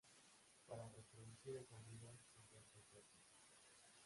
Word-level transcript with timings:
Para 0.65 0.89
reproducir 0.89 1.57
el 1.57 1.67
sonido 1.67 2.09
se 2.33 2.41
invierte 2.41 2.57
el 2.79 2.85
proceso. 2.85 3.19